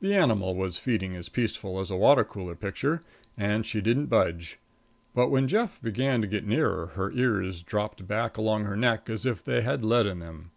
The 0.00 0.12
animal 0.16 0.56
was 0.56 0.76
feeding 0.80 1.14
as 1.14 1.28
peaceful 1.28 1.78
as 1.78 1.88
a 1.88 1.94
water 1.96 2.24
color 2.24 2.56
picture, 2.56 3.00
and 3.38 3.64
she 3.64 3.80
didn't 3.80 4.06
budge; 4.06 4.58
but 5.14 5.28
when 5.28 5.46
Jeff 5.46 5.80
began 5.80 6.20
to 6.20 6.26
get 6.26 6.44
nearer, 6.44 6.86
her 6.96 7.12
ears 7.12 7.62
dropped 7.62 8.08
back 8.08 8.36
along 8.36 8.64
her 8.64 8.76
neck 8.76 9.08
as 9.08 9.24
if 9.24 9.44
they 9.44 9.62
had 9.62 9.84
lead 9.84 10.06
in 10.06 10.18
them. 10.18 10.50